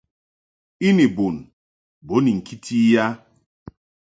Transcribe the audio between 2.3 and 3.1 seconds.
ŋkiti i a.